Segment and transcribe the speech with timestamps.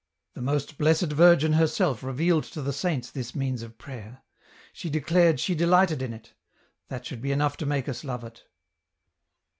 [0.33, 4.23] The most Blessed Virgin herself revealed to the saints this means of prayer;
[4.73, 6.33] she declared she delighted in it;
[6.87, 8.45] that should be enough to make us love it.